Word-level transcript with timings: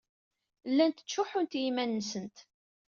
Llant 0.69 0.97
ttcuḥḥunt 1.03 1.57
i 1.59 1.61
yiman-nsent. 1.63 2.37